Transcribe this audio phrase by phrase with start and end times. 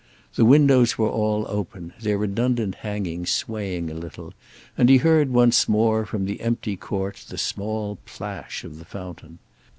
[0.33, 4.33] The windows were all open, their redundant hangings swaying a little,
[4.75, 9.37] and he heard once more, from the empty court, the small plash of the fountain.